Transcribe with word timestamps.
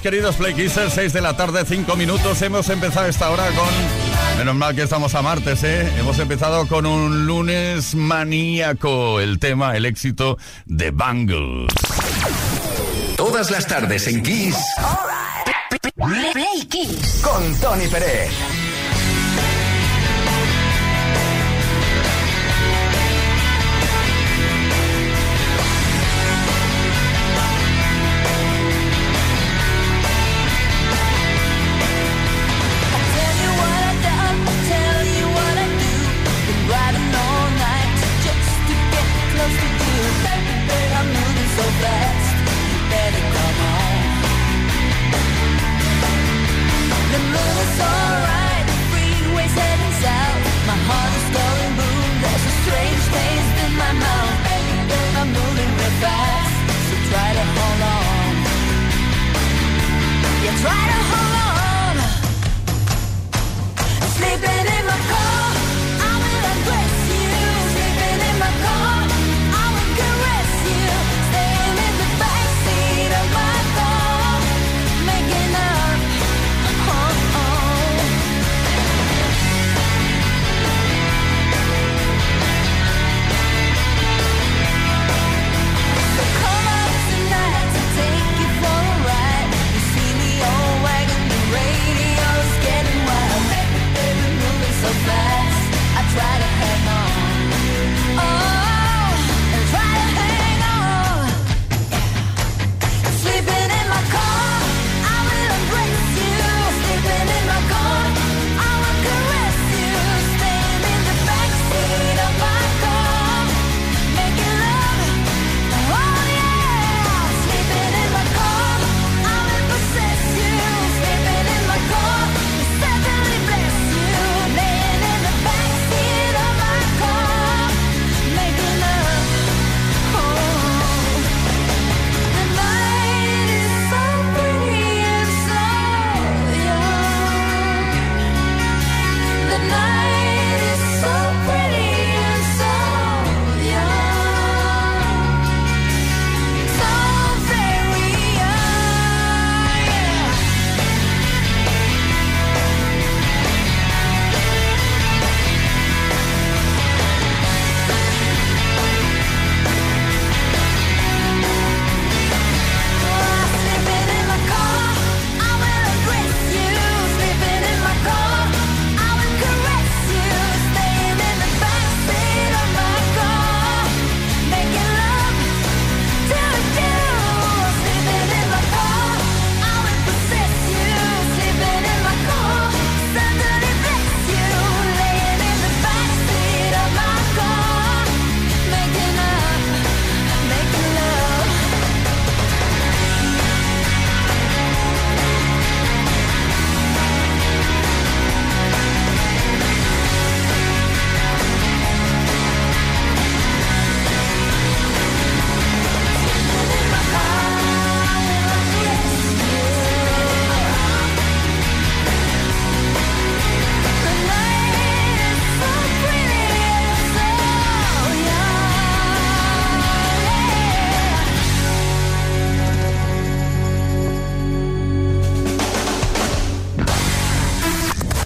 Queridos 0.00 0.36
Play 0.36 0.54
6 0.68 1.12
de 1.12 1.20
la 1.20 1.36
tarde, 1.36 1.64
5 1.66 1.96
minutos. 1.96 2.40
Hemos 2.40 2.68
empezado 2.70 3.06
esta 3.06 3.30
hora 3.30 3.46
con. 3.48 4.38
Menos 4.38 4.54
mal 4.54 4.74
que 4.74 4.82
estamos 4.82 5.14
a 5.14 5.22
martes, 5.22 5.62
¿eh? 5.64 5.92
Hemos 5.98 6.18
empezado 6.18 6.66
con 6.66 6.86
un 6.86 7.26
lunes 7.26 7.94
maníaco. 7.94 9.20
El 9.20 9.38
tema, 9.38 9.76
el 9.76 9.84
éxito 9.84 10.38
de 10.64 10.92
Bangles. 10.92 11.72
Todas 13.16 13.50
las 13.50 13.66
tardes 13.66 14.06
en 14.06 14.22
Kiss. 14.22 14.56
Play 15.96 16.66
Kiss. 16.68 17.20
Con 17.22 17.54
Tony 17.60 17.86
Pérez. 17.88 18.30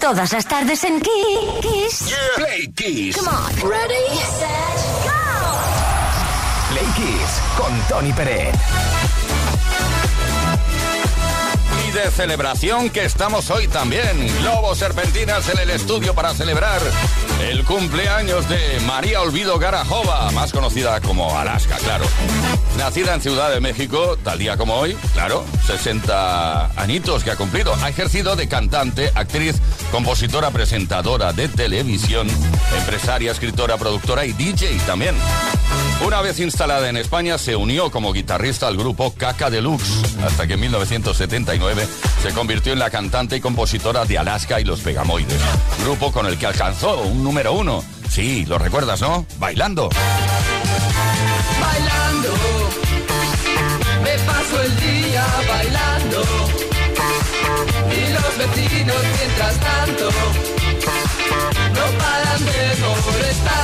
Todas 0.07 0.31
las 0.31 0.45
tardes 0.45 0.85
en 0.85 1.01
Kiss. 1.01 2.15
Play 2.37 2.71
Kiss. 2.73 3.17
Come 3.17 3.27
on. 3.29 3.69
Ready, 3.69 4.07
set, 4.39 5.03
go. 5.03 5.11
Play 6.69 6.85
Kiss 6.95 7.41
con 7.57 7.77
Tony 7.89 8.13
Pérez. 8.13 8.55
Y 11.85 11.91
de 11.91 12.09
celebración 12.09 12.89
que 12.89 13.03
estamos 13.03 13.51
hoy 13.51 13.67
también. 13.67 14.33
Globos 14.39 14.77
serpentinas 14.77 15.49
en 15.49 15.59
el 15.59 15.71
estudio 15.71 16.15
para 16.15 16.33
celebrar 16.33 16.79
el 17.41 17.63
cumpleaños 17.63 18.47
de 18.49 18.79
María 18.85 19.21
Olvido 19.21 19.59
Garajova, 19.59 20.31
más 20.31 20.51
conocida 20.51 20.99
como 21.01 21.37
Alaska, 21.37 21.77
claro. 21.77 22.05
Nacida 22.77 23.13
en 23.15 23.21
Ciudad 23.21 23.51
de 23.51 23.59
México, 23.59 24.17
tal 24.23 24.39
día 24.39 24.57
como 24.57 24.75
hoy, 24.75 24.95
claro, 25.13 25.45
60 25.65 26.71
añitos 26.75 27.23
que 27.23 27.31
ha 27.31 27.35
cumplido. 27.35 27.73
Ha 27.81 27.89
ejercido 27.89 28.35
de 28.35 28.47
cantante, 28.47 29.11
actriz, 29.15 29.55
compositora, 29.91 30.51
presentadora 30.51 31.33
de 31.33 31.47
televisión, 31.47 32.27
empresaria, 32.77 33.31
escritora, 33.31 33.77
productora 33.77 34.25
y 34.25 34.33
DJ 34.33 34.77
también. 34.85 35.15
Una 36.05 36.21
vez 36.21 36.39
instalada 36.39 36.89
en 36.89 36.97
España, 36.97 37.37
se 37.37 37.55
unió 37.55 37.89
como 37.89 38.13
guitarrista 38.13 38.67
al 38.67 38.77
grupo 38.77 39.13
Caca 39.15 39.49
Deluxe, 39.49 40.03
hasta 40.23 40.45
que 40.45 40.53
en 40.53 40.59
1979 40.61 41.87
se 42.21 42.33
convirtió 42.33 42.73
en 42.73 42.79
la 42.79 42.89
cantante 42.89 43.37
y 43.37 43.41
compositora 43.41 44.05
de 44.05 44.17
Alaska 44.17 44.61
y 44.61 44.63
los 44.63 44.81
Pegamoides, 44.81 45.41
grupo 45.83 46.11
con 46.11 46.27
el 46.27 46.37
que 46.37 46.45
alcanzó 46.45 47.01
un 47.01 47.23
número 47.23 47.53
uno. 47.53 47.83
Sí, 48.09 48.45
lo 48.45 48.57
recuerdas, 48.57 49.01
¿no? 49.01 49.25
Bailando. 49.39 49.89
bailando. 51.59 52.29
Me 54.03 54.17
paso 54.19 54.61
el 54.61 54.79
día 54.79 55.25
bailando. 55.47 56.23
Y 57.91 58.13
los 58.13 58.37
vecinos 58.37 58.97
mientras 59.19 59.59
tanto 59.59 60.56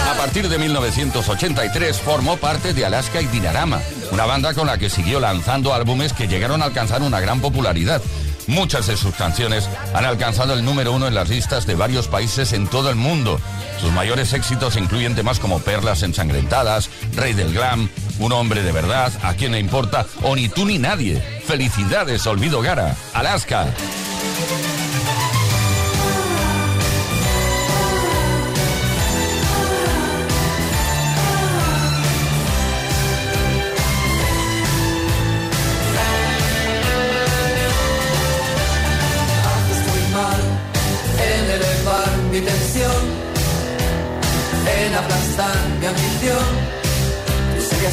A 0.10 0.18
partir 0.18 0.48
de 0.50 0.58
1983 0.58 2.00
formó 2.00 2.38
parte 2.38 2.74
de 2.74 2.86
Alaska 2.86 3.22
y 3.22 3.28
Dinarama, 3.28 3.82
una 4.12 4.26
banda 4.26 4.54
con 4.54 4.68
la 4.68 4.78
que 4.78 4.90
siguió 4.90 5.20
lanzando 5.20 5.74
álbumes 5.74 6.14
que 6.14 6.28
llegaron 6.28 6.62
a 6.62 6.66
alcanzar 6.66 7.02
una 7.02 7.20
gran 7.20 7.42
popularidad. 7.42 8.02
Muchas 8.48 8.88
de 8.88 8.98
sus 8.98 9.16
canciones 9.16 9.70
han 9.94 10.06
alcanzado 10.06 10.54
el 10.54 10.66
número 10.66 10.92
uno 10.92 11.08
en 11.08 11.14
las 11.14 11.30
listas 11.30 11.66
de 11.66 11.76
varios 11.76 12.08
países 12.08 12.54
en 12.54 12.68
todo 12.68 12.90
el 12.90 12.96
mundo. 12.96 13.40
Sus 13.80 13.92
mayores 13.92 14.34
éxitos 14.34 14.76
incluyen 14.76 15.16
temas 15.16 15.40
como 15.40 15.60
Perlas 15.60 16.04
ensangrentadas, 16.04 16.90
Rey 17.16 17.34
del 17.34 17.54
Glam, 17.54 17.90
Un 18.20 18.32
hombre 18.32 18.64
de 18.64 18.72
verdad, 18.72 19.12
A 19.24 19.34
quién 19.34 19.54
le 19.54 19.60
importa 19.60 20.06
o 20.22 20.36
Ni 20.36 20.50
tú 20.50 20.66
ni 20.66 20.78
nadie. 20.78 21.22
Felicidades, 21.46 22.26
Olvido 22.28 22.62
Gara, 22.62 22.96
Alaska. 23.14 23.68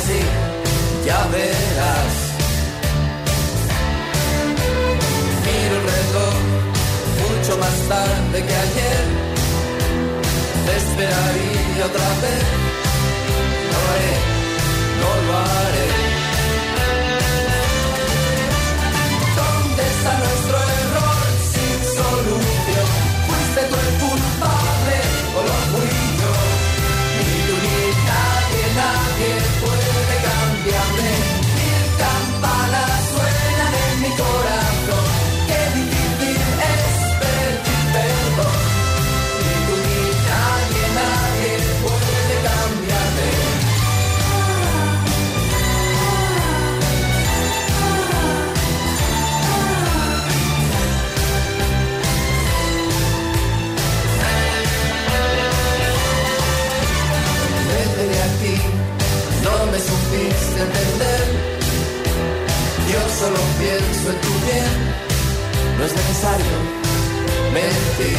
Así, 0.00 0.20
ya 1.04 1.26
verás. 1.26 2.14
Miro 5.44 5.76
el 5.76 5.86
mucho 7.22 7.58
más 7.58 7.76
tarde 7.88 8.38
que 8.46 8.54
ayer. 8.66 9.04
Te 10.66 10.76
esperaría 10.82 11.84
otra 11.84 12.08
vez. 12.22 12.46
No 13.70 13.78
lo 13.80 13.90
haré, 13.92 14.14
no 15.00 15.10
lo 15.26 15.38
haré. 15.38 15.89
Yo 62.92 63.00
solo 63.18 63.38
pienso 63.58 64.10
en 64.10 64.20
tu 64.20 64.32
bien, 64.44 64.72
no 65.78 65.84
es 65.86 65.92
necesario 65.94 66.56
mentir. 67.54 68.18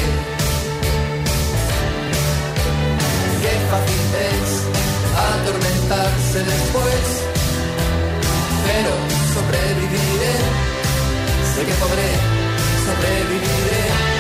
Qué 3.41 3.53
fácil 3.69 4.05
es 4.31 4.50
atormentarse 5.29 6.39
después, 6.39 7.05
pero 8.65 8.91
sobreviviré, 9.36 10.36
sé 11.53 11.62
que 11.65 11.74
podré, 11.74 12.10
sobreviviré. 12.86 14.11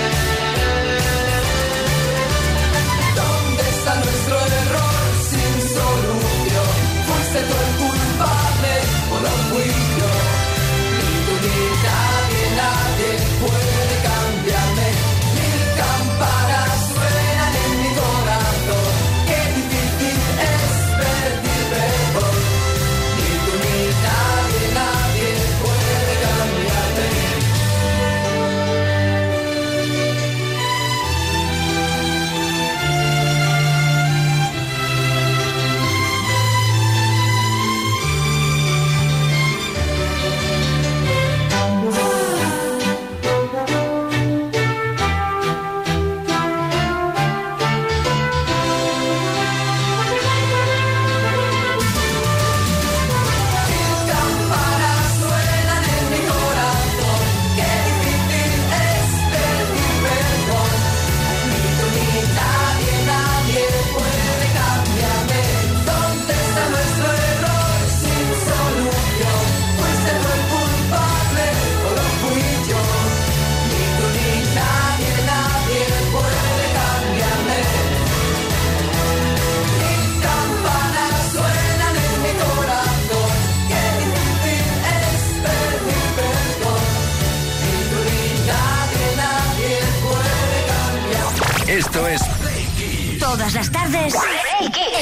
Todas 93.41 93.55
las 93.55 93.71
tardes 93.71 94.13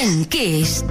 en 0.00 0.24
Kiss. 0.24 0.82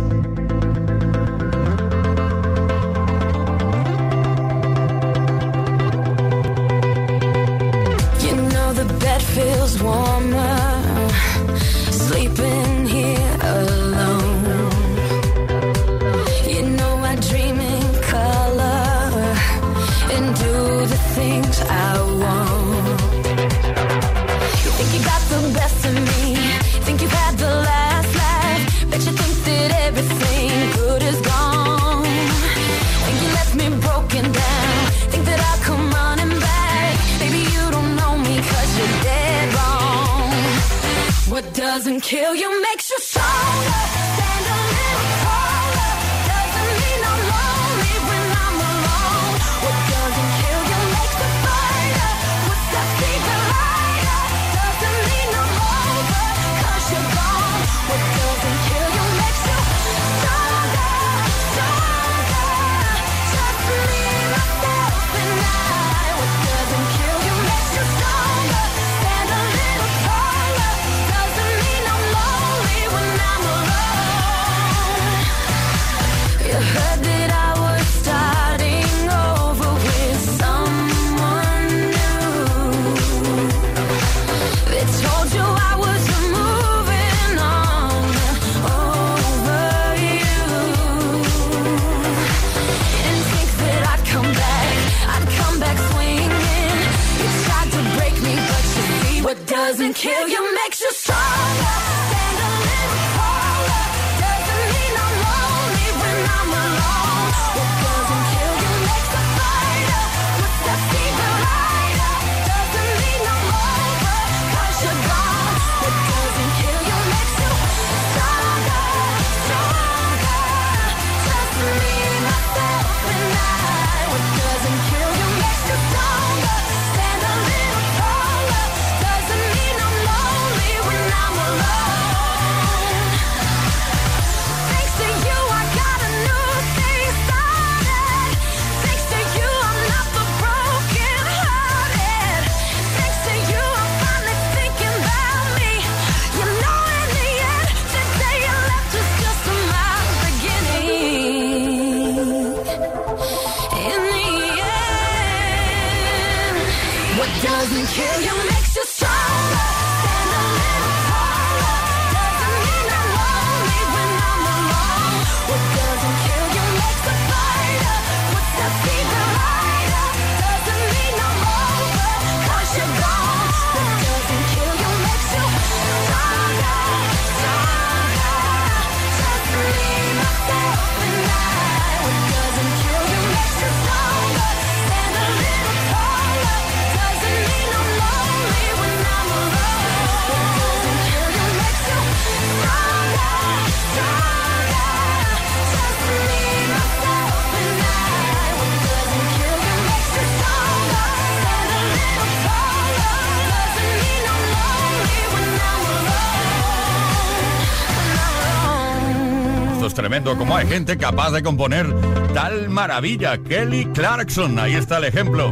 cómo 210.39 210.55
hay 210.55 210.65
gente 210.65 210.97
capaz 210.97 211.31
de 211.31 211.43
componer 211.43 211.93
tal 212.33 212.69
maravilla. 212.69 213.37
Kelly 213.37 213.85
Clarkson, 213.93 214.57
ahí 214.57 214.73
está 214.73 214.97
el 214.97 215.03
ejemplo. 215.03 215.51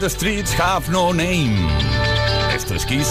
The 0.03 0.09
Streets 0.09 0.51
Have 0.59 0.91
No 0.91 1.13
Name. 1.13 1.55
Esto 2.53 2.75
es 2.75 2.85
Kiss. 2.85 3.07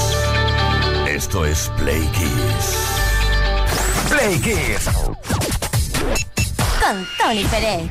Esto 1.08 1.46
es 1.46 1.70
Play 1.78 2.06
Kiss. 2.12 2.76
Play 4.10 4.38
Kiss. 4.38 4.90
Con 6.82 7.08
Tony 7.18 7.44
Pérez. 7.44 7.90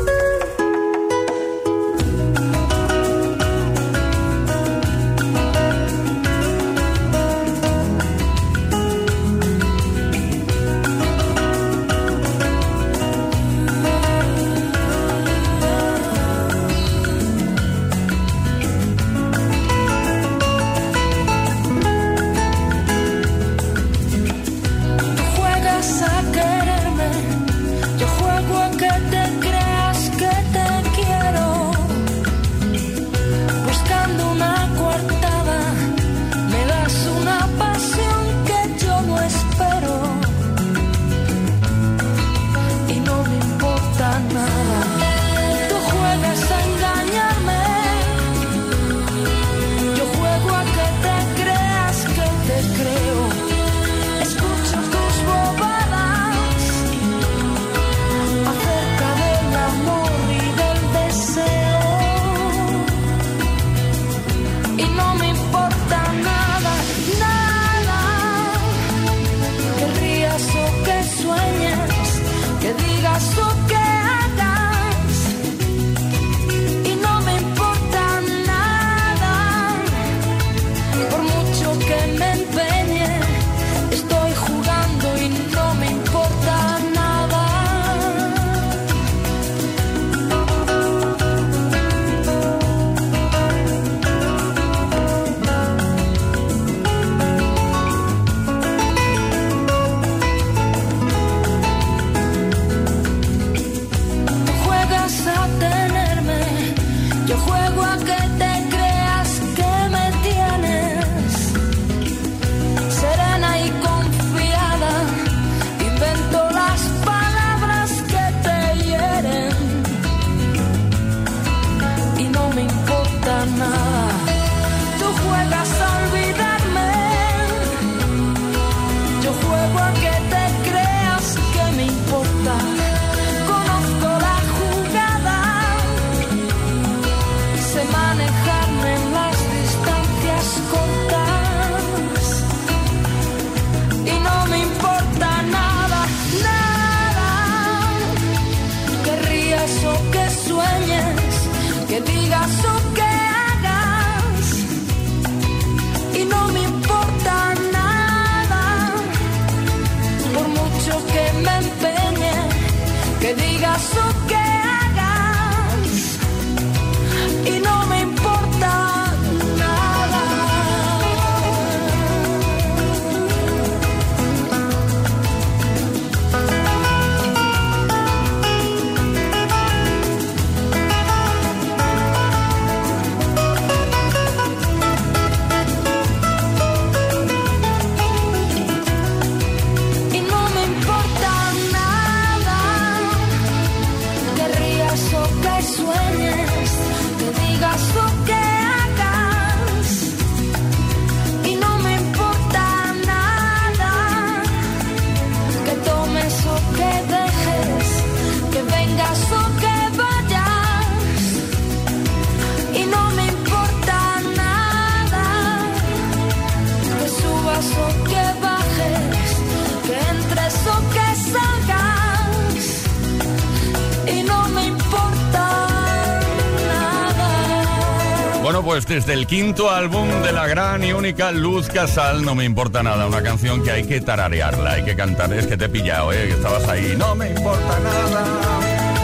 Desde 228.91 229.13
el 229.13 229.25
quinto 229.25 229.71
álbum 229.71 230.05
de 230.21 230.33
la 230.33 230.47
gran 230.47 230.83
y 230.83 230.91
única 230.91 231.31
Luz 231.31 231.69
Casal, 231.69 232.25
no 232.25 232.35
me 232.35 232.43
importa 232.43 232.83
nada, 232.83 233.07
una 233.07 233.23
canción 233.23 233.63
que 233.63 233.71
hay 233.71 233.85
que 233.85 234.01
tararearla, 234.01 234.73
hay 234.73 234.83
que 234.83 234.97
cantar, 234.97 235.31
es 235.31 235.47
que 235.47 235.55
te 235.55 235.65
he 235.65 235.69
pillado, 235.69 236.11
¿eh? 236.11 236.27
que 236.27 236.33
estabas 236.33 236.67
ahí, 236.67 236.93
no 236.97 237.15
me 237.15 237.29
importa 237.29 237.79
nada. 237.79 238.25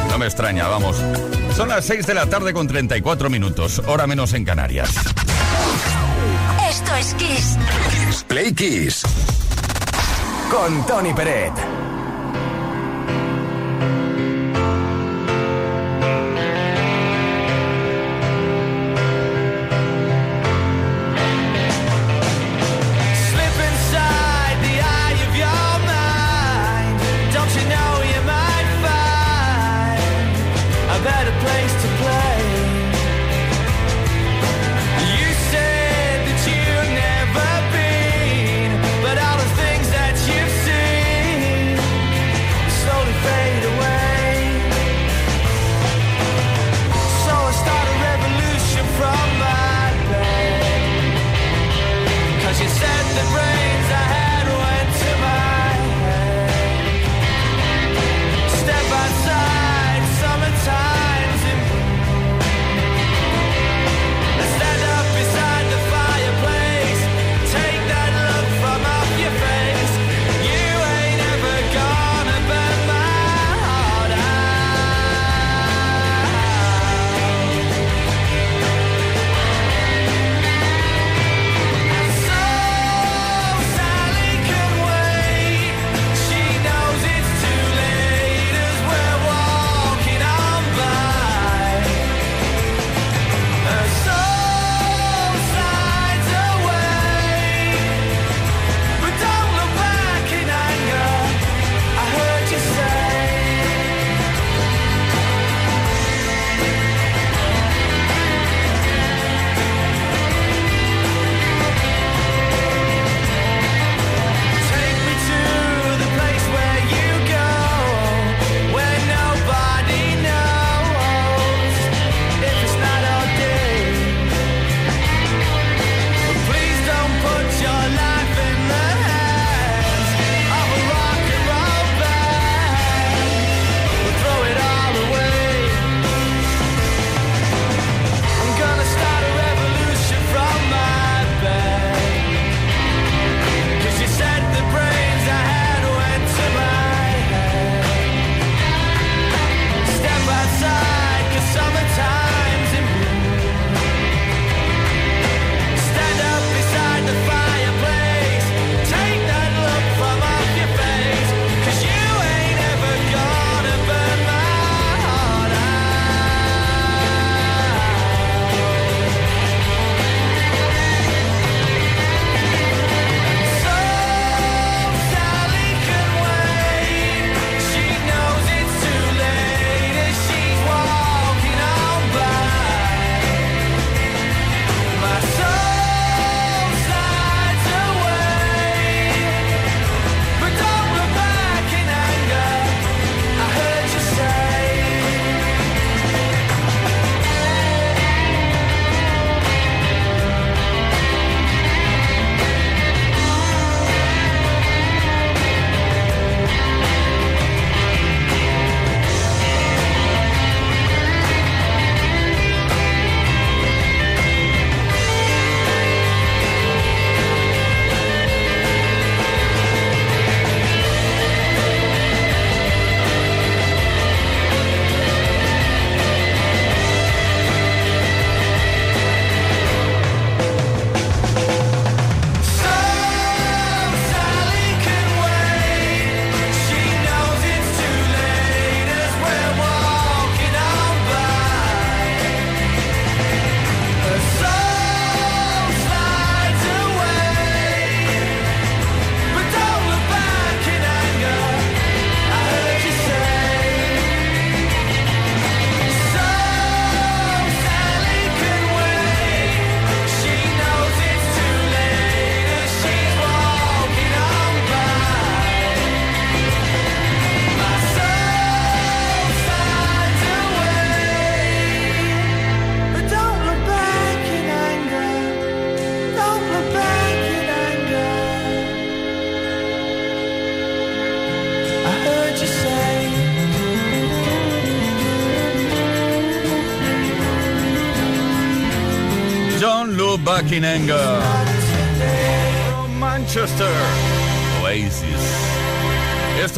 No 0.09 0.17
me 0.17 0.25
extraña, 0.25 0.67
vamos. 0.67 1.01
Son 1.55 1.69
las 1.69 1.85
6 1.85 2.05
de 2.05 2.13
la 2.13 2.25
tarde 2.25 2.51
con 2.51 2.67
34 2.67 3.29
minutos, 3.29 3.81
hora 3.87 4.05
menos 4.07 4.33
en 4.33 4.43
Canarias. 4.43 4.89
Esto 6.69 6.95
es 6.95 7.13
Kiss. 7.13 7.57
Kiss 7.89 8.25
Play 8.27 8.53
Kiss. 8.53 9.03
Con 10.51 10.85
Tony 10.85 11.13
Peret. 11.13 11.76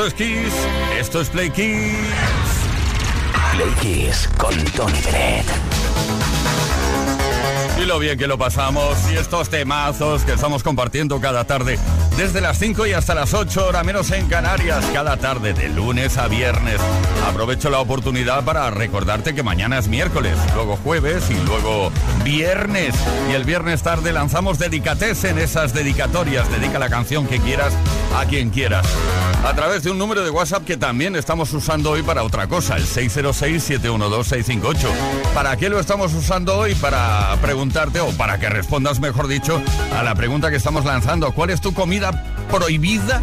Es 0.10 0.14
Kiss. 0.14 0.54
Esto 1.00 1.22
es 1.22 1.30
Play 1.30 1.50
Kiss. 1.52 1.94
Play 3.54 3.72
Kiss 3.82 4.30
con 4.38 4.56
Tony 4.72 5.00
Bennett. 5.06 5.46
Y 7.82 7.86
lo 7.86 8.00
bien 8.00 8.18
que 8.18 8.28
lo 8.28 8.38
pasamos 8.38 8.98
y 9.12 9.16
estos 9.16 9.50
temazos 9.50 10.24
que 10.24 10.34
estamos 10.34 10.64
compartiendo 10.64 11.20
cada 11.22 11.46
tarde 11.46 11.80
desde 12.18 12.42
las 12.42 12.60
5 12.60 12.86
y 12.88 12.92
hasta 12.92 13.16
las 13.16 13.34
8 13.34 13.68
hora 13.68 13.84
menos 13.84 14.12
en 14.12 14.28
Canarias, 14.28 14.86
cada 14.94 15.16
tarde 15.16 15.54
de 15.54 15.70
lunes 15.70 16.18
a 16.18 16.28
viernes. 16.28 16.82
Aprovecho 17.26 17.70
la 17.70 17.80
oportunidad 17.80 18.44
para 18.44 18.70
recordarte 18.72 19.34
que 19.34 19.44
mañana 19.44 19.78
es 19.78 19.88
miércoles, 19.88 20.38
luego 20.54 20.76
jueves 20.84 21.30
y 21.30 21.36
luego 21.46 21.92
viernes. 22.26 22.94
Y 23.30 23.34
el 23.36 23.46
viernes 23.46 23.84
tarde 23.84 24.12
lanzamos 24.12 24.60
dedicates 24.60 25.24
en 25.24 25.40
esas 25.40 25.74
dedicatorias. 25.74 26.52
Dedica 26.52 26.78
la 26.78 26.90
canción 26.90 27.26
que 27.26 27.40
quieras 27.40 27.74
a 28.18 28.26
quien 28.26 28.50
quieras. 28.50 28.86
A 29.46 29.54
través 29.56 29.84
de 29.84 29.92
un 29.92 29.98
número 29.98 30.22
de 30.24 30.30
WhatsApp 30.30 30.66
que 30.66 30.76
también 30.76 31.16
estamos 31.16 31.54
usando 31.54 31.92
hoy 31.92 32.04
para 32.04 32.24
otra 32.24 32.48
cosa, 32.48 32.76
el 32.76 32.84
606-712-658. 32.84 34.90
¿Para 35.34 35.56
qué 35.56 35.70
lo 35.70 35.80
estamos 35.80 36.14
usando 36.14 36.58
hoy? 36.58 36.76
Para 36.76 37.38
preguntarte, 37.42 38.02
o 38.02 38.10
para 38.12 38.38
que 38.38 38.50
respondas, 38.50 39.00
mejor 39.00 39.30
dicho, 39.30 39.62
a 39.98 40.04
la 40.04 40.14
pregunta 40.14 40.50
que 40.50 40.58
estamos 40.58 40.84
lanzando. 40.84 41.34
¿Cuál 41.34 41.52
es 41.52 41.62
tu 41.62 41.74
comida 41.74 42.12
prohibida, 42.52 43.22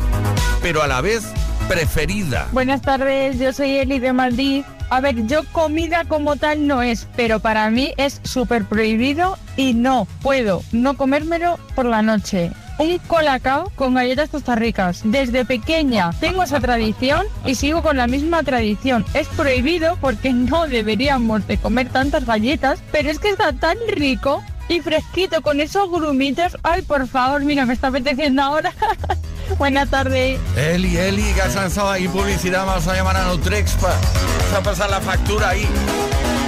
pero 0.63 0.83
a 0.83 0.87
la 0.87 1.03
vez 1.03 1.23
preferida? 1.69 2.49
Buenas 2.51 2.81
tardes, 2.81 3.39
yo 3.39 3.53
soy 3.53 3.77
Eli 3.77 3.99
de 3.99 4.15
Madrid. 4.15 4.65
A 4.89 5.01
ver, 5.01 5.27
yo 5.27 5.43
comida 5.53 6.07
como 6.07 6.37
tal 6.37 6.67
no 6.67 6.81
es, 6.81 7.09
pero 7.15 7.41
para 7.41 7.69
mí 7.71 7.93
es 7.99 8.23
súper 8.25 8.65
prohibido 8.65 9.37
y 9.57 9.75
no 9.75 10.09
puedo 10.23 10.63
no 10.73 10.97
comérmelo 10.97 11.59
por 11.75 11.85
la 11.85 12.01
noche. 12.01 12.53
Un 12.79 12.99
colacao 12.99 13.71
con 13.75 13.95
galletas 13.95 14.31
ricas. 14.57 15.01
Desde 15.05 15.45
pequeña 15.45 16.11
tengo 16.21 16.43
esa 16.43 16.61
tradición 16.61 17.27
y 17.45 17.55
sigo 17.55 17.83
con 17.83 17.97
la 17.97 18.07
misma 18.07 18.43
tradición. 18.43 19.05
Es 19.15 19.29
prohibido 19.29 19.97
porque 20.01 20.33
no 20.33 20.67
deberíamos 20.67 21.47
de 21.47 21.57
comer 21.59 21.89
tantas 21.89 22.27
galletas, 22.27 22.81
pero 22.93 23.11
es 23.11 23.19
que 23.19 23.31
está 23.31 23.53
tan 23.53 23.79
rico 23.89 24.43
y 24.69 24.81
fresquito 24.81 25.43
con 25.43 25.61
esos 25.61 25.91
grumitos. 25.91 26.57
Ay, 26.63 26.83
por 26.83 27.07
favor, 27.07 27.43
mira, 27.45 27.65
me 27.65 27.75
está 27.75 27.89
apeteciendo 27.89 28.43
ahora. 28.43 28.73
Buenas 29.59 29.89
tardes. 29.89 30.39
Eli, 30.57 30.97
Eli, 30.97 31.33
que 31.35 31.43
has 31.43 31.55
lanzado 31.55 31.91
ahí 31.91 32.09
publicidad, 32.09 32.67
vamos 32.67 32.87
a 32.89 32.95
llamar 32.95 33.17
a 33.17 33.25
Nutrexpa. 33.25 33.89
Vamos 33.89 34.55
a 34.55 34.63
pasar 34.63 34.91
la 34.91 35.01
factura 35.01 35.51
ahí. 35.51 35.67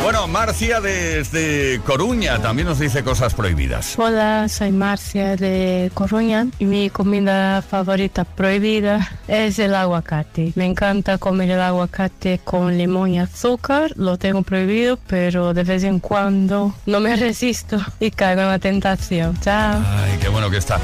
Bueno, 0.03 0.28
Marcia 0.28 0.80
desde 0.80 1.80
Coruña 1.84 2.38
también 2.38 2.68
nos 2.68 2.78
dice 2.78 3.03
cosas 3.03 3.34
prohibidas. 3.34 3.99
Hola, 3.99 4.49
soy 4.49 4.70
Marcia 4.70 5.36
de 5.36 5.90
Coruña 5.92 6.46
y 6.59 6.64
mi 6.64 6.88
comida 6.88 7.61
favorita 7.62 8.24
prohibida 8.24 9.11
es 9.26 9.59
el 9.59 9.74
aguacate. 9.74 10.53
Me 10.55 10.64
encanta 10.66 11.18
comer 11.18 11.51
el 11.51 11.61
aguacate 11.61 12.40
con 12.42 12.78
limón 12.78 13.11
y 13.11 13.18
azúcar, 13.18 13.92
lo 13.96 14.16
tengo 14.16 14.42
prohibido, 14.42 14.99
pero 15.09 15.53
de 15.53 15.64
vez 15.64 15.82
en 15.82 15.99
cuando 15.99 16.74
no 16.86 17.01
me 17.01 17.14
resisto 17.16 17.78
y 18.01 18.11
caigo 18.11 18.42
en 18.42 18.49
la 18.49 18.59
tentación. 18.59 19.38
Chao. 19.40 19.82
Ay, 19.84 20.16
qué 20.20 20.28
bueno 20.28 20.49
que 20.49 20.59
está. 20.59 20.78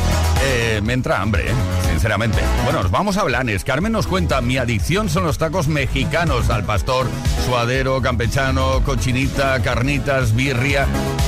Eh, 0.45 0.81
me 0.83 0.93
entra 0.93 1.23
hambre, 1.23 1.51
¿eh? 1.51 1.55
sinceramente. 1.89 2.39
Bueno, 2.65 2.83
nos 2.83 2.91
vamos 2.91 3.17
a 3.17 3.23
Blanes. 3.23 3.65
Carmen 3.65 3.93
nos 3.93 4.07
cuenta, 4.07 4.41
mi 4.41 4.59
adicción 4.59 5.09
son 5.09 5.25
los 5.25 5.39
tacos 5.39 5.69
mexicanos 5.69 6.51
al 6.51 6.65
pastor, 6.65 7.07
suadero, 7.47 8.03
campechano, 8.03 8.83
cochinita, 9.05 9.61
carnitas, 9.61 10.35
birria. 10.35 10.87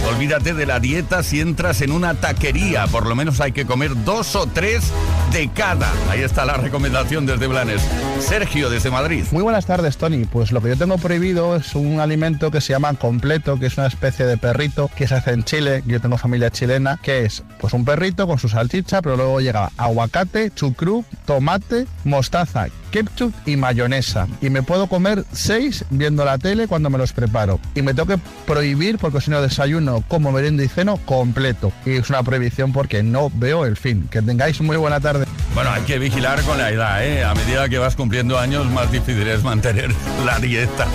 Olvídate 0.09 0.55
de 0.55 0.64
la 0.64 0.81
dieta 0.81 1.22
si 1.22 1.41
entras 1.41 1.83
en 1.83 1.93
una 1.93 2.14
taquería. 2.14 2.87
Por 2.87 3.07
lo 3.07 3.14
menos 3.14 3.39
hay 3.43 3.53
que 3.53 3.66
comer 3.66 3.91
dos 4.03 4.35
o 4.35 4.47
tres 4.47 4.91
de 5.31 5.51
cada. 5.51 5.93
Ahí 6.09 6.22
está 6.22 6.47
la 6.47 6.55
recomendación 6.55 7.27
desde 7.27 7.47
Blanes. 7.47 7.83
Sergio 8.18 8.70
desde 8.70 8.91
Madrid. 8.91 9.27
Muy 9.31 9.43
buenas 9.43 9.66
tardes, 9.66 9.99
Tony. 9.99 10.24
Pues 10.24 10.53
lo 10.53 10.62
que 10.62 10.70
yo 10.70 10.79
tengo 10.79 10.97
prohibido 10.97 11.55
es 11.55 11.74
un 11.74 12.01
alimento 12.01 12.51
que 12.51 12.62
se 12.62 12.72
llama 12.72 12.95
completo, 12.95 13.59
que 13.59 13.66
es 13.66 13.77
una 13.77 13.89
especie 13.89 14.24
de 14.24 14.39
perrito 14.39 14.91
que 14.97 15.07
se 15.07 15.16
hace 15.16 15.33
en 15.33 15.45
Chile. 15.45 15.83
Yo 15.85 16.01
tengo 16.01 16.16
familia 16.16 16.51
chilena, 16.51 16.99
que 17.03 17.27
es 17.27 17.45
pues 17.61 17.74
un 17.74 17.85
perrito 17.85 18.27
con 18.27 18.39
su 18.39 18.49
salchicha, 18.49 19.03
pero 19.03 19.18
luego 19.18 19.43
llega 19.43 19.70
aguacate, 19.77 20.51
chucrú, 20.51 21.05
tomate, 21.27 21.87
mostaza, 22.05 22.68
ketchup 22.91 23.32
y 23.47 23.57
mayonesa. 23.57 24.26
Y 24.41 24.51
me 24.51 24.62
puedo 24.62 24.87
comer 24.87 25.24
seis 25.32 25.84
viendo 25.91 26.24
la 26.24 26.39
tele 26.39 26.68
cuando 26.68 26.91
me 26.91 26.99
los 26.99 27.12
preparo. 27.12 27.61
Y 27.74 27.82
me 27.82 27.95
tengo 27.95 28.16
que 28.16 28.22
prohibir 28.47 28.99
porque 28.99 29.20
si 29.20 29.30
no 29.30 29.43
desayuno, 29.43 30.03
como 30.09 30.32
merienda 30.32 30.64
y 30.64 30.68
ceno 30.68 30.97
completo. 30.99 31.72
Y 31.84 31.93
es 31.93 32.11
una 32.11 32.22
prohibición 32.22 32.72
porque 32.72 33.03
no 33.03 33.30
veo 33.34 33.64
el 33.64 33.76
fin. 33.76 34.09
Que 34.11 34.22
tengáis 34.22 34.61
muy 34.61 34.76
buena 34.76 35.01
tarde. 35.01 35.26
Bueno, 35.55 35.70
hay 35.70 35.82
que 35.82 35.99
vigilar 35.99 36.43
con 36.43 36.59
la 36.59 36.70
edad, 36.70 37.05
¿eh? 37.05 37.24
A 37.24 37.34
medida 37.34 37.68
que 37.68 37.78
vas 37.78 37.97
cumpliendo 37.97 38.39
años, 38.39 38.66
más 38.70 38.91
difícil 38.93 39.26
es 39.26 39.43
mantener 39.43 39.91
la 40.24 40.39
dieta. 40.39 40.87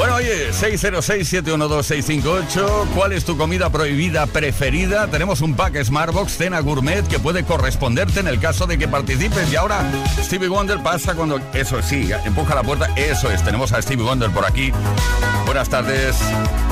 Bueno, 0.00 0.14
oye, 0.14 0.50
606-712-658, 0.52 2.86
¿cuál 2.94 3.12
es 3.12 3.26
tu 3.26 3.36
comida 3.36 3.68
prohibida 3.68 4.26
preferida? 4.26 5.06
Tenemos 5.08 5.42
un 5.42 5.52
pack 5.52 5.84
Smartbox 5.84 6.38
Cena 6.38 6.60
Gourmet 6.60 7.06
que 7.06 7.18
puede 7.18 7.44
corresponderte 7.44 8.20
en 8.20 8.26
el 8.26 8.40
caso 8.40 8.66
de 8.66 8.78
que 8.78 8.88
participes. 8.88 9.52
Y 9.52 9.56
ahora 9.56 9.84
Stevie 10.18 10.48
Wonder 10.48 10.82
pasa 10.82 11.14
cuando... 11.14 11.38
Eso 11.52 11.82
sí, 11.82 12.08
empuja 12.24 12.54
la 12.54 12.62
puerta, 12.62 12.86
eso 12.96 13.30
es. 13.30 13.44
Tenemos 13.44 13.74
a 13.74 13.82
Stevie 13.82 14.06
Wonder 14.06 14.30
por 14.30 14.46
aquí. 14.46 14.72
Buenas 15.44 15.68
tardes. 15.68 16.16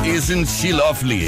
Isn't 0.07 0.49
she 0.49 0.72
lovely? 0.72 1.26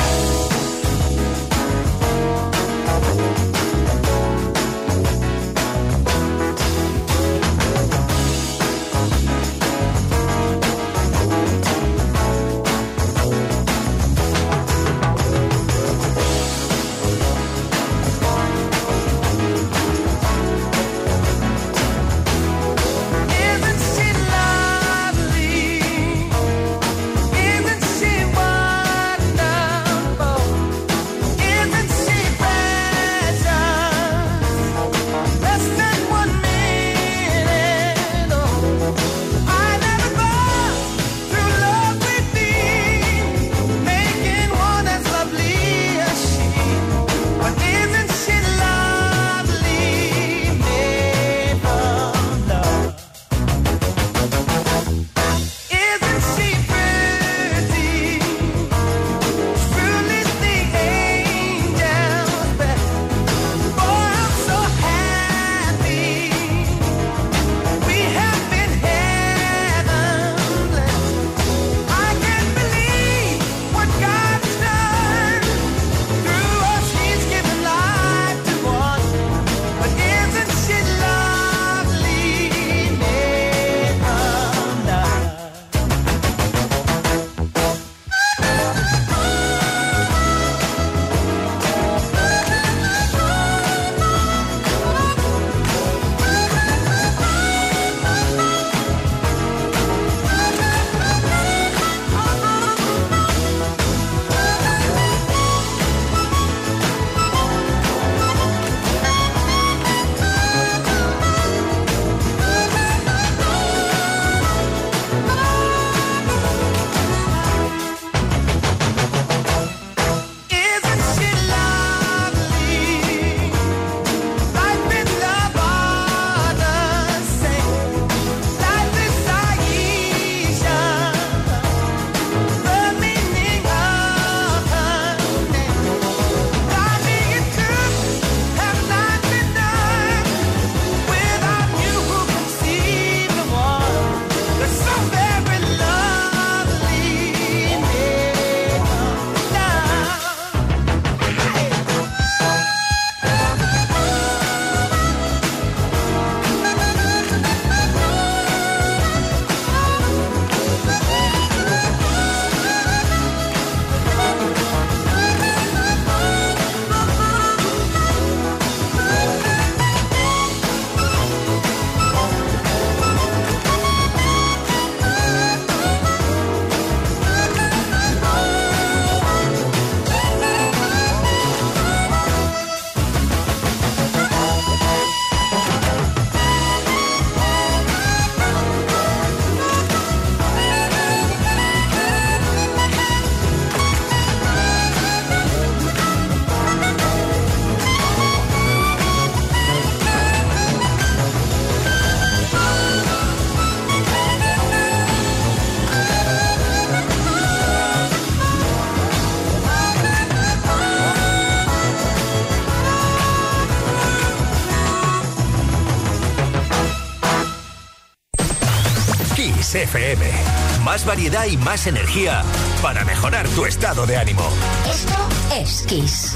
más 221.00 221.06
variedad 221.06 221.46
y 221.46 221.56
más 221.56 221.86
energía 221.86 222.42
para 222.82 223.04
mejorar 223.04 223.48
tu 223.48 223.64
estado 223.64 224.06
de 224.06 224.16
ánimo. 224.18 224.42
Esto 224.86 225.14
es 225.54 225.82
Kiss. 225.86 226.34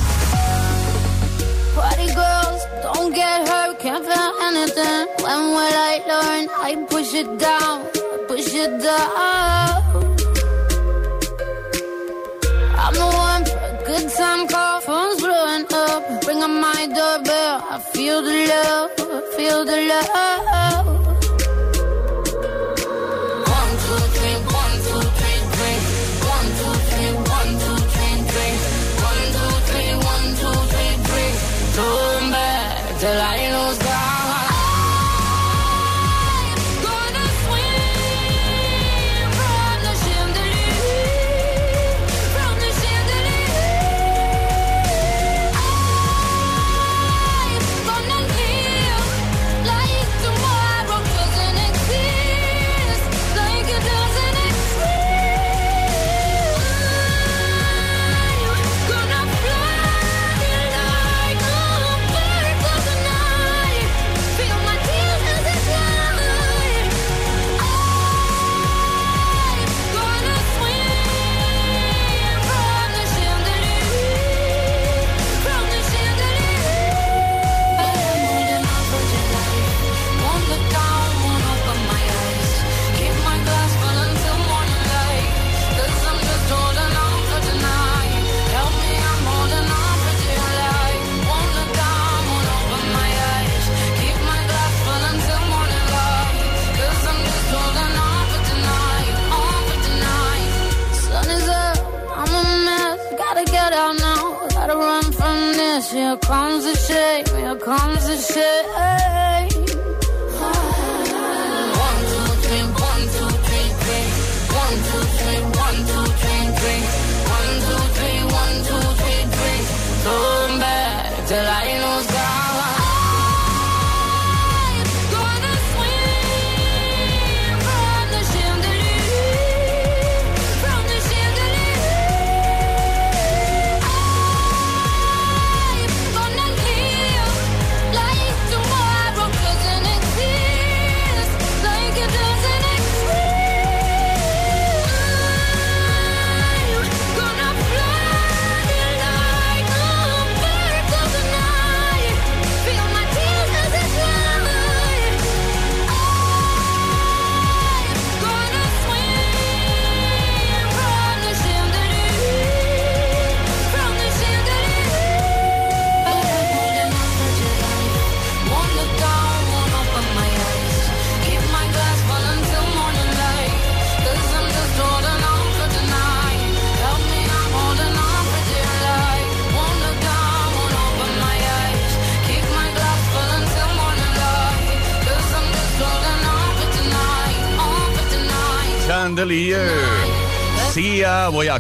Party 1.75 2.07
girls, 2.07 2.63
don't 2.83 3.15
get 3.15 3.47
hurt, 3.47 3.79
can't 3.79 4.05
feel 4.05 4.33
anything. 4.49 5.07
When 5.23 5.41
will 5.55 5.75
I 5.75 6.01
learn? 6.07 6.49
I 6.63 6.77
push 6.89 7.13
it 7.15 7.39
down, 7.39 7.83
push 8.27 8.55
it 8.55 8.83
down. 8.83 9.83
I'm 12.79 12.95
the 12.95 13.07
one 13.07 13.45
for 13.45 13.59
a 13.59 13.83
good 13.85 14.11
time 14.17 14.47
call, 14.49 14.81
phone's 14.81 15.21
blowing 15.21 15.67
up. 15.75 16.27
Ring 16.27 16.43
on 16.43 16.61
my 16.61 16.87
doorbell, 16.87 17.65
I 17.71 17.79
feel 17.93 18.23
the 18.23 18.47
love, 18.47 18.91
I 18.99 19.37
feel 19.37 19.65
the 19.67 19.77
love. 19.89 20.74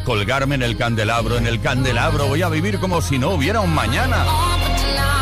colgarme 0.05 0.55
en 0.55 0.63
el 0.63 0.77
candelabro, 0.77 1.37
en 1.37 1.47
el 1.47 1.61
candelabro 1.61 2.27
voy 2.27 2.43
a 2.43 2.49
vivir 2.49 2.79
como 2.79 3.03
si 3.03 3.19
no 3.19 3.31
hubiera 3.31 3.61
un 3.61 3.75
mañana. 3.75 4.25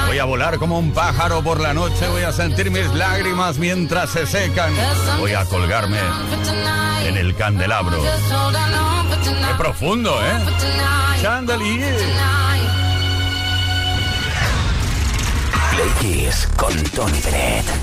Voy 0.06 0.18
a 0.18 0.24
volar 0.24 0.58
como 0.58 0.78
un 0.78 0.92
pájaro 0.92 1.42
por 1.42 1.60
la 1.60 1.72
noche, 1.72 2.06
voy 2.08 2.22
a 2.22 2.32
sentir 2.32 2.70
mis 2.70 2.86
lágrimas 2.92 3.58
mientras 3.58 4.10
se 4.10 4.26
secan. 4.26 4.72
Voy 5.18 5.32
a 5.32 5.44
colgarme 5.46 5.98
en 7.06 7.16
el 7.16 7.34
candelabro. 7.34 8.02
Qué 9.22 9.54
profundo, 9.56 10.18
¿eh? 10.22 11.20
Chandelier. 11.22 11.96
Play 15.70 16.28
con 16.56 16.74
Tony 16.90 17.20
Bennett. 17.24 17.81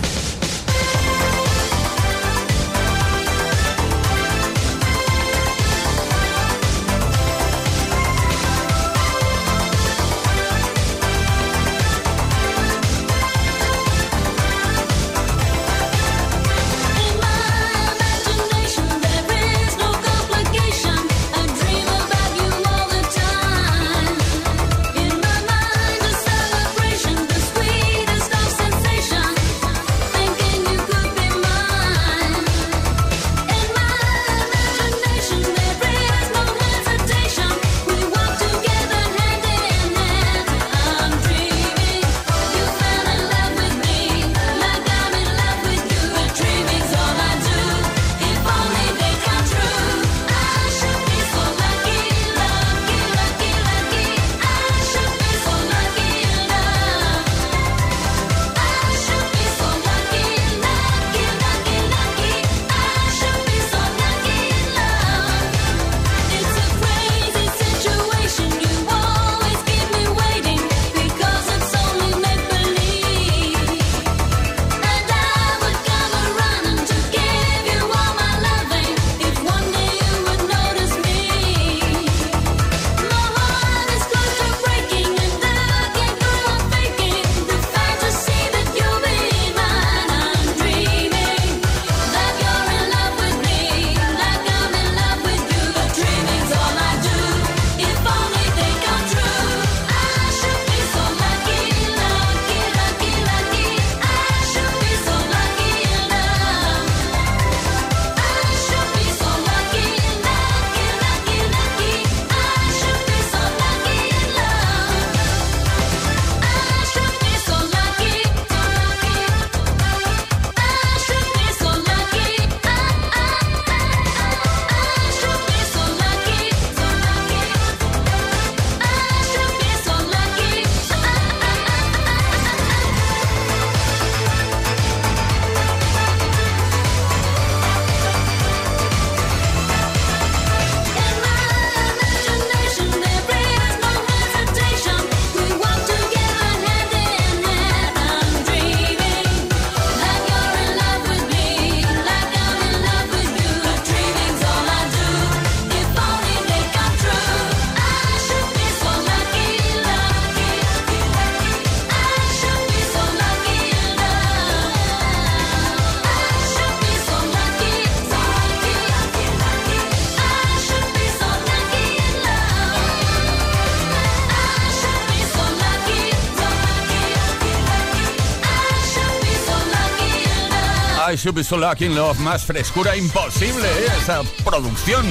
Should 181.20 181.36
Be 181.36 181.44
So 181.44 181.58
Lucky 181.58 181.86
in 181.86 181.96
Love, 181.96 182.18
más 182.20 182.46
frescura 182.46 182.96
imposible, 182.96 183.68
¿eh? 183.68 183.88
esa 184.02 184.22
producción 184.46 185.06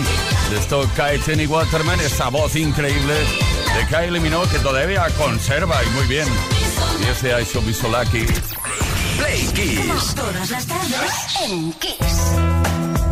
de 0.49 0.59
esto 0.59 0.89
Kylie 0.97 1.47
Waterman, 1.47 2.01
esa 2.01 2.31
voz 2.31 2.57
increíble 2.57 3.15
de 3.15 3.87
Kylie 3.91 4.19
Minogue 4.19 4.49
que 4.49 4.59
todavía 4.61 5.07
conserva 5.19 5.85
y 5.85 5.91
muy 5.91 6.07
bien. 6.07 6.27
Y 7.03 7.11
ese 7.11 7.29
I 7.39 7.45
Should 7.45 7.67
Be 7.67 7.75
So 7.75 7.89
Todas 10.15 10.51
las 10.51 10.67
tardes 10.67 11.13
en 11.45 11.73
Kiss. 11.75 13.08